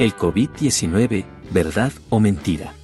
[0.00, 2.74] El COVID-19, ¿verdad o mentira?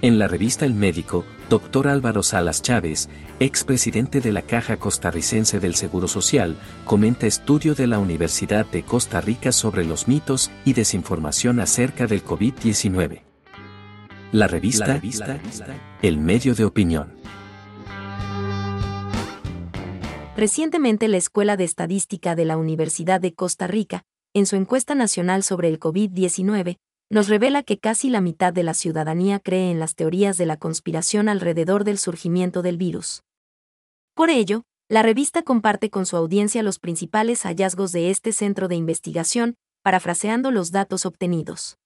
[0.00, 1.88] En la revista El Médico, Dr.
[1.88, 3.08] Álvaro Salas Chávez,
[3.40, 9.20] expresidente de la Caja Costarricense del Seguro Social, comenta estudio de la Universidad de Costa
[9.20, 13.22] Rica sobre los mitos y desinformación acerca del COVID-19.
[14.30, 15.40] La revista, la revista
[16.00, 17.12] El Medio de Opinión.
[20.36, 25.44] Recientemente la Escuela de Estadística de la Universidad de Costa Rica, en su encuesta nacional
[25.44, 29.94] sobre el COVID-19, nos revela que casi la mitad de la ciudadanía cree en las
[29.94, 33.22] teorías de la conspiración alrededor del surgimiento del virus.
[34.14, 38.74] Por ello, la revista comparte con su audiencia los principales hallazgos de este centro de
[38.74, 41.78] investigación, parafraseando los datos obtenidos.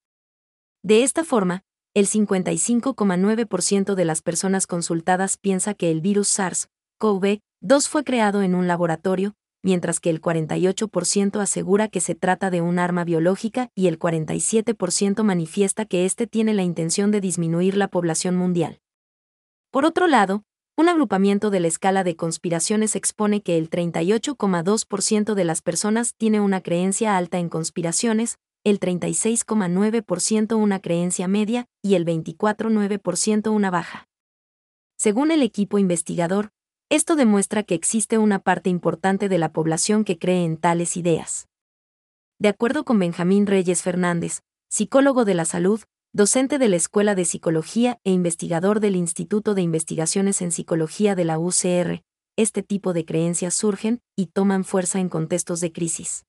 [0.83, 8.05] De esta forma, el 55,9% de las personas consultadas piensa que el virus SARS-CoV-2 fue
[8.05, 13.05] creado en un laboratorio, mientras que el 48% asegura que se trata de un arma
[13.05, 18.81] biológica y el 47% manifiesta que éste tiene la intención de disminuir la población mundial.
[19.70, 20.45] Por otro lado,
[20.77, 26.41] un agrupamiento de la escala de conspiraciones expone que el 38,2% de las personas tiene
[26.41, 34.09] una creencia alta en conspiraciones, el 36,9% una creencia media y el 24,9% una baja.
[34.97, 36.51] Según el equipo investigador,
[36.91, 41.48] esto demuestra que existe una parte importante de la población que cree en tales ideas.
[42.39, 45.83] De acuerdo con Benjamín Reyes Fernández, psicólogo de la salud,
[46.14, 51.25] docente de la Escuela de Psicología e investigador del Instituto de Investigaciones en Psicología de
[51.27, 52.03] la UCR,
[52.36, 56.25] este tipo de creencias surgen y toman fuerza en contextos de crisis.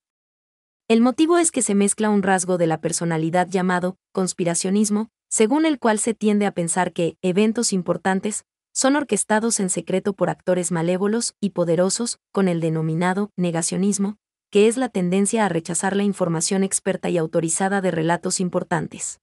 [0.89, 5.79] El motivo es que se mezcla un rasgo de la personalidad llamado conspiracionismo, según el
[5.79, 8.43] cual se tiende a pensar que eventos importantes
[8.79, 14.15] son orquestados en secreto por actores malévolos y poderosos, con el denominado negacionismo,
[14.51, 19.19] que es la tendencia a rechazar la información experta y autorizada de relatos importantes.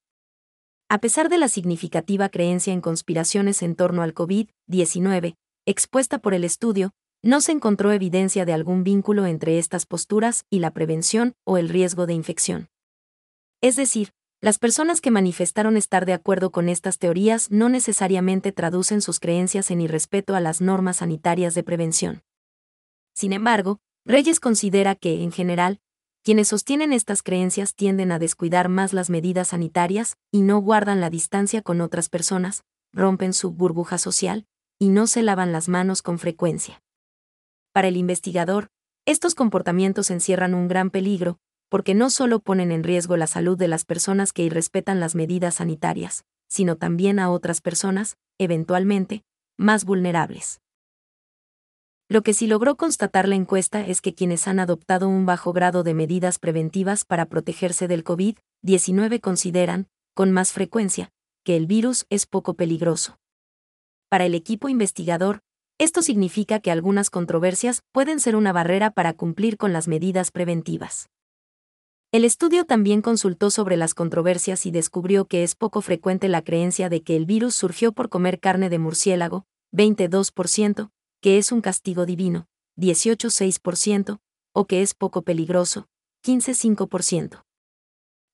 [0.91, 6.45] A pesar de la significativa creencia en conspiraciones en torno al COVID-19, expuesta por el
[6.45, 6.91] estudio,
[7.23, 11.71] no se encontró evidencia de algún vínculo entre estas posturas y la prevención o el
[11.71, 12.69] riesgo de infección.
[13.63, 14.11] Es decir,
[14.41, 19.71] las personas que manifestaron estar de acuerdo con estas teorías no necesariamente traducen sus creencias
[19.71, 22.23] en irrespeto a las normas sanitarias de prevención.
[23.15, 25.81] Sin embargo, Reyes considera que, en general,
[26.23, 31.09] quienes sostienen estas creencias tienden a descuidar más las medidas sanitarias y no guardan la
[31.09, 34.47] distancia con otras personas, rompen su burbuja social
[34.79, 36.83] y no se lavan las manos con frecuencia.
[37.73, 38.69] Para el investigador,
[39.07, 43.69] estos comportamientos encierran un gran peligro, porque no solo ponen en riesgo la salud de
[43.69, 49.25] las personas que irrespetan las medidas sanitarias, sino también a otras personas, eventualmente,
[49.57, 50.61] más vulnerables.
[52.09, 55.83] Lo que sí logró constatar la encuesta es que quienes han adoptado un bajo grado
[55.83, 61.11] de medidas preventivas para protegerse del COVID-19 consideran, con más frecuencia,
[61.43, 63.19] que el virus es poco peligroso.
[64.09, 65.41] Para el equipo investigador,
[65.79, 71.09] esto significa que algunas controversias pueden ser una barrera para cumplir con las medidas preventivas.
[72.13, 76.89] El estudio también consultó sobre las controversias y descubrió que es poco frecuente la creencia
[76.89, 80.91] de que el virus surgió por comer carne de murciélago, 22%,
[81.21, 82.47] que es un castigo divino,
[82.79, 84.21] 18,6%,
[84.55, 85.89] o que es poco peligroso,
[86.25, 87.43] 15,5%.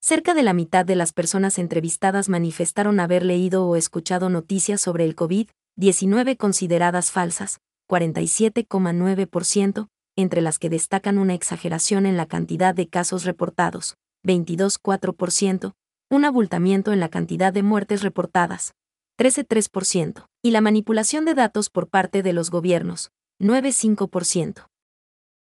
[0.01, 5.05] Cerca de la mitad de las personas entrevistadas manifestaron haber leído o escuchado noticias sobre
[5.05, 12.89] el COVID-19 consideradas falsas, 47,9%, entre las que destacan una exageración en la cantidad de
[12.89, 15.75] casos reportados, 22,4%,
[16.11, 18.75] un abultamiento en la cantidad de muertes reportadas,
[19.19, 24.67] 13,3%, y la manipulación de datos por parte de los gobiernos, 9,5%.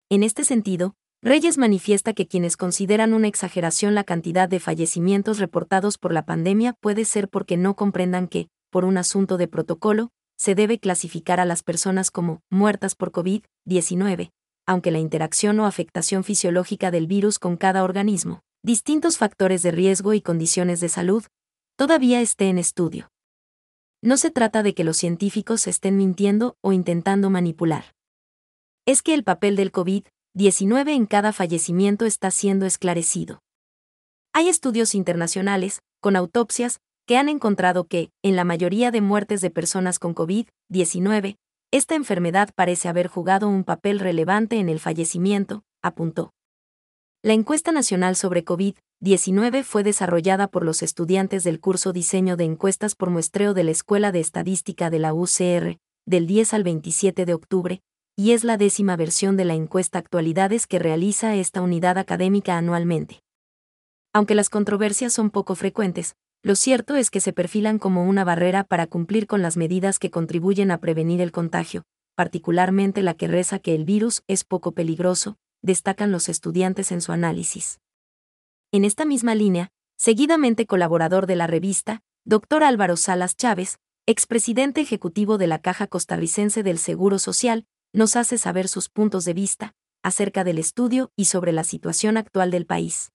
[0.09, 5.99] En este sentido, Reyes manifiesta que quienes consideran una exageración la cantidad de fallecimientos reportados
[5.99, 10.55] por la pandemia puede ser porque no comprendan que, por un asunto de protocolo, se
[10.55, 14.31] debe clasificar a las personas como muertas por COVID-19,
[14.71, 20.13] aunque la interacción o afectación fisiológica del virus con cada organismo, distintos factores de riesgo
[20.13, 21.25] y condiciones de salud,
[21.75, 23.09] todavía esté en estudio.
[24.01, 27.83] No se trata de que los científicos estén mintiendo o intentando manipular.
[28.85, 33.41] Es que el papel del COVID-19 en cada fallecimiento está siendo esclarecido.
[34.31, 39.49] Hay estudios internacionales, con autopsias, que han encontrado que, en la mayoría de muertes de
[39.49, 41.35] personas con COVID-19,
[41.71, 46.33] esta enfermedad parece haber jugado un papel relevante en el fallecimiento, apuntó.
[47.23, 52.95] La encuesta nacional sobre COVID-19 fue desarrollada por los estudiantes del curso Diseño de Encuestas
[52.95, 57.33] por Muestreo de la Escuela de Estadística de la UCR, del 10 al 27 de
[57.33, 57.81] octubre,
[58.17, 63.21] y es la décima versión de la encuesta Actualidades que realiza esta unidad académica anualmente.
[64.13, 68.63] Aunque las controversias son poco frecuentes, lo cierto es que se perfilan como una barrera
[68.63, 71.83] para cumplir con las medidas que contribuyen a prevenir el contagio,
[72.15, 77.11] particularmente la que reza que el virus es poco peligroso, destacan los estudiantes en su
[77.11, 77.79] análisis.
[78.71, 82.63] En esta misma línea, seguidamente colaborador de la revista, Dr.
[82.63, 83.77] Álvaro Salas Chávez,
[84.07, 89.33] expresidente ejecutivo de la Caja Costarricense del Seguro Social, nos hace saber sus puntos de
[89.33, 89.73] vista
[90.03, 93.11] acerca del estudio y sobre la situación actual del país.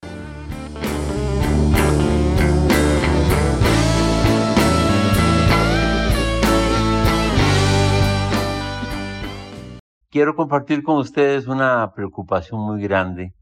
[10.17, 13.35] Quiero compartir con ustedes una preocupación muy grande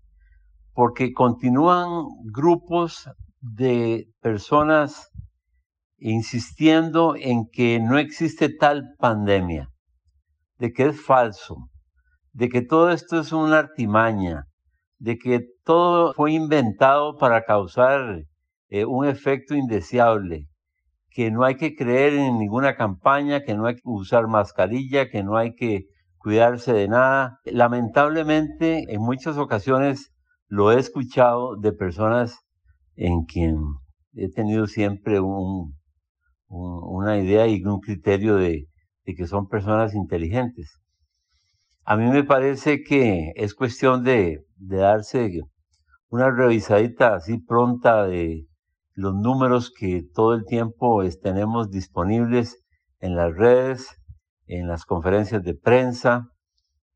[0.73, 3.09] porque continúan grupos
[3.41, 5.09] de personas
[5.99, 9.69] insistiendo en que no existe tal pandemia,
[10.59, 11.69] de que es falso,
[12.33, 14.47] de que todo esto es una artimaña,
[14.99, 18.25] de que todo fue inventado para causar
[18.69, 20.49] eh, un efecto indeseable,
[21.09, 25.23] que no hay que creer en ninguna campaña, que no hay que usar mascarilla, que
[25.23, 25.94] no hay que
[26.25, 27.39] cuidarse de nada.
[27.45, 30.11] Lamentablemente, en muchas ocasiones
[30.49, 32.39] lo he escuchado de personas
[32.97, 33.59] en quien
[34.15, 35.77] he tenido siempre un,
[36.49, 38.69] una idea y un criterio de,
[39.05, 40.81] que son personas inteligentes.
[41.85, 45.43] A mí me parece que es cuestión de, de darse
[46.09, 48.47] una revisadita así pronta de
[48.95, 52.65] los números que todo el tiempo tenemos disponibles
[53.01, 53.89] en las redes,
[54.47, 56.29] en las conferencias de prensa,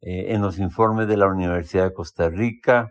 [0.00, 2.90] eh, en los informes de la Universidad de Costa Rica,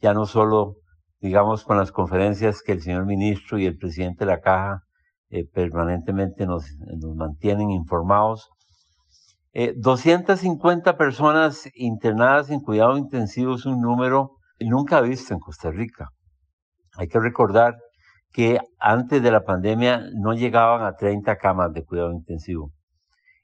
[0.00, 0.76] ya no solo,
[1.20, 4.82] digamos, con las conferencias que el señor ministro y el presidente de la Caja
[5.28, 8.48] eh, permanentemente nos, nos, mantienen informados.
[9.52, 16.10] 250 eh, personas internadas en cuidado intensivo es un número nunca visto en Costa Rica.
[16.96, 17.76] Hay que recordar
[18.32, 22.72] que antes de la pandemia no llegaban a 30 camas de cuidado intensivo.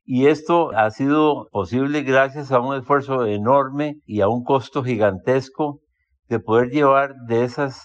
[0.09, 5.81] Y esto ha sido posible gracias a un esfuerzo enorme y a un costo gigantesco
[6.29, 7.83] de poder llevar de esas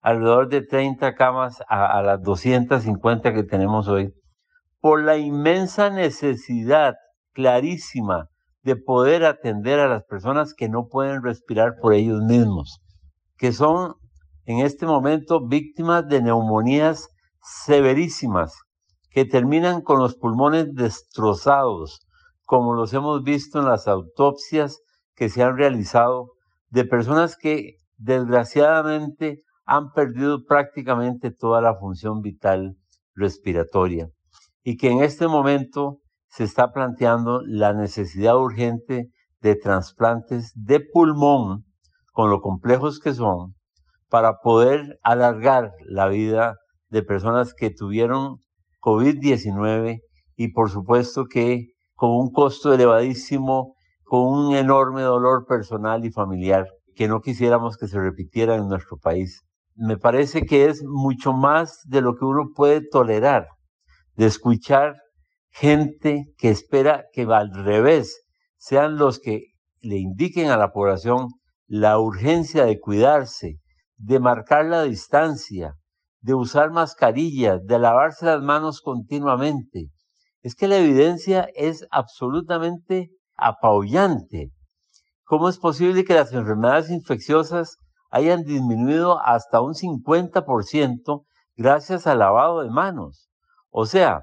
[0.00, 4.12] alrededor de 30 camas a, las 250 que tenemos hoy,
[4.78, 6.94] por la inmensa necesidad
[7.32, 8.28] clarísima
[8.62, 12.82] de poder atender a las personas que no pueden respirar por ellos mismos,
[13.36, 13.94] que son
[14.44, 17.08] en este momento víctimas de neumonías
[17.42, 18.63] severísimas
[19.14, 22.00] que terminan con los pulmones destrozados,
[22.44, 24.80] como los hemos visto en las autopsias
[25.14, 26.32] que se han realizado
[26.70, 32.76] de personas que desgraciadamente han perdido prácticamente toda la función vital
[33.14, 34.08] respiratoria
[34.64, 39.10] y que en este momento se está planteando la necesidad urgente
[39.40, 41.64] de trasplantes de pulmón,
[42.12, 43.54] con lo complejos que son,
[44.08, 46.56] para poder alargar la vida
[46.88, 48.38] de personas que tuvieron
[48.84, 50.02] COVID-19
[50.36, 56.68] y por supuesto que con un costo elevadísimo, con un enorme dolor personal y familiar
[56.94, 59.42] que no quisiéramos que se repitiera en nuestro país.
[59.74, 63.48] Me parece que es mucho más de lo que uno puede tolerar,
[64.16, 64.96] de escuchar
[65.50, 68.26] gente que espera que al revés
[68.58, 69.46] sean los que
[69.80, 71.28] le indiquen a la población
[71.66, 73.60] la urgencia de cuidarse,
[73.96, 75.74] de marcar la distancia,
[76.24, 79.90] de usar mascarillas, de lavarse las manos continuamente.
[80.40, 84.50] Es que la evidencia es absolutamente apabullante.
[85.24, 87.76] ¿Cómo es posible que las enfermedades infecciosas
[88.10, 91.24] hayan disminuido hasta un 50%
[91.56, 93.28] gracias al lavado de manos?
[93.68, 94.22] O sea,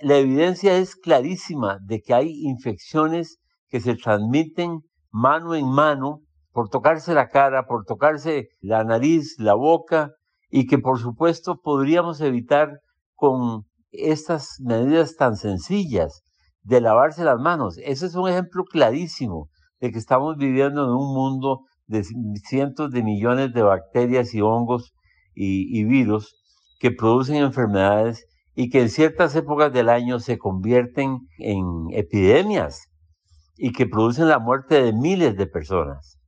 [0.00, 6.20] la evidencia es clarísima de que hay infecciones que se transmiten mano en mano
[6.52, 10.12] por tocarse la cara, por tocarse la nariz, la boca,
[10.56, 12.80] y que por supuesto podríamos evitar
[13.14, 16.22] con estas medidas tan sencillas
[16.62, 17.76] de lavarse las manos.
[17.84, 22.04] Ese es un ejemplo clarísimo de que estamos viviendo en un mundo de
[22.48, 24.94] cientos de millones de bacterias y hongos
[25.34, 26.34] y, virus
[26.80, 32.80] que producen enfermedades y que en ciertas épocas del año se convierten en epidemias
[33.58, 36.18] y que producen la muerte de miles de personas.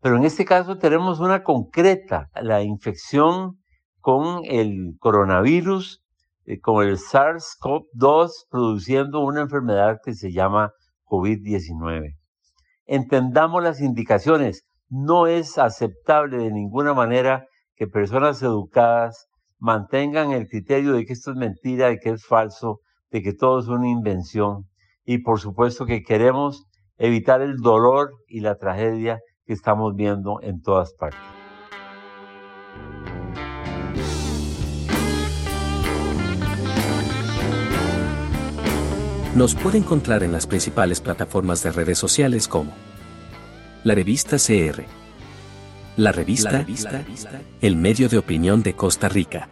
[0.00, 3.58] Pero en este caso tenemos una concreta, la infección
[4.02, 6.02] con el coronavirus,
[6.44, 10.72] eh, con el SARS-CoV-2, produciendo una enfermedad que se llama
[11.04, 12.16] COVID-19.
[12.84, 14.66] Entendamos las indicaciones.
[14.88, 19.28] No es aceptable de ninguna manera que personas educadas
[19.58, 22.80] mantengan el criterio de que esto es mentira, de que es falso,
[23.10, 24.64] de que todo es una invención.
[25.04, 26.66] Y por supuesto que queremos
[26.98, 31.20] evitar el dolor y la tragedia que estamos viendo en todas partes.
[39.34, 42.74] Nos puede encontrar en las principales plataformas de redes sociales como
[43.82, 44.82] La Revista CR.
[45.96, 46.64] La revista,
[47.62, 49.48] el medio de opinión de Costa Rica.